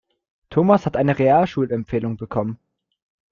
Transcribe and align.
Thomas 0.49 0.87
hat 0.87 0.97
eine 0.97 1.19
Realschulempfehlung 1.19 2.17
bekommen. 2.17 2.57